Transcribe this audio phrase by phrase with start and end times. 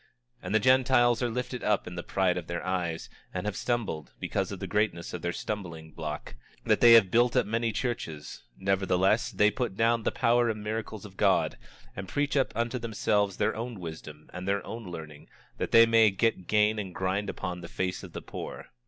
[0.39, 3.55] 26:20 And the Gentiles are lifted up in the pride of their eyes, and have
[3.55, 6.33] stumbled, because of the greatness of their stumbling block,
[6.65, 11.05] that they have built up many churches; nevertheless, they put down the power and miracles
[11.05, 11.55] of God,
[11.95, 15.29] and preach up unto themselves their own wisdom and their own learning,
[15.59, 18.69] that they may get gain and grind upon the face of the poor.